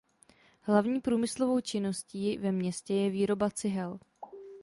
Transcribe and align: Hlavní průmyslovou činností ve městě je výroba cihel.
Hlavní 0.61 1.01
průmyslovou 1.01 1.59
činností 1.59 2.37
ve 2.37 2.51
městě 2.51 2.93
je 2.93 3.09
výroba 3.09 3.49
cihel. 3.49 3.99